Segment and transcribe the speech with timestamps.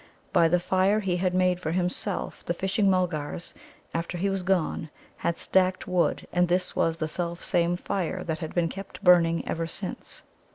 [0.33, 3.53] By the fire he had made for himself the Fishing mulgars,
[3.93, 8.55] after he was gone, had stacked wood, and this was the selfsame fire that had
[8.55, 10.23] been kept burning ever since.